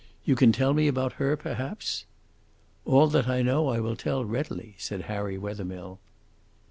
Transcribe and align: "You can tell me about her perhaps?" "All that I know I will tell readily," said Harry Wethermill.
"You 0.25 0.35
can 0.35 0.51
tell 0.51 0.73
me 0.73 0.87
about 0.87 1.13
her 1.21 1.37
perhaps?" 1.37 2.05
"All 2.85 3.05
that 3.09 3.27
I 3.27 3.43
know 3.43 3.67
I 3.67 3.79
will 3.79 3.95
tell 3.95 4.25
readily," 4.25 4.73
said 4.79 5.01
Harry 5.03 5.37
Wethermill. 5.37 5.99